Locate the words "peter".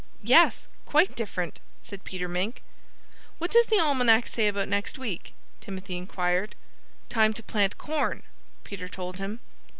2.03-2.27, 8.63-8.89